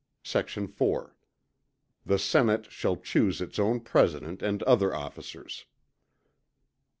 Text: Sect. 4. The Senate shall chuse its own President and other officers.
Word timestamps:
Sect. 0.23 0.49
4. 0.49 1.15
The 2.07 2.17
Senate 2.17 2.71
shall 2.71 2.95
chuse 2.97 3.39
its 3.39 3.59
own 3.59 3.81
President 3.81 4.41
and 4.41 4.63
other 4.63 4.95
officers. 4.95 5.65